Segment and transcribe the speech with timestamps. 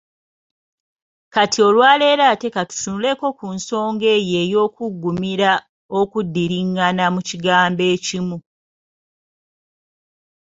[1.33, 5.51] Kati olwaleero ate ka tutunuleko ku nsonga eyo ey’okuggumira
[5.99, 8.37] okuddiringana mu kigambo ekimu.